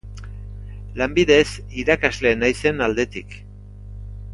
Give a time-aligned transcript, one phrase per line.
[1.01, 1.47] Lanbidez
[1.85, 3.41] irakasle naizen aldetik.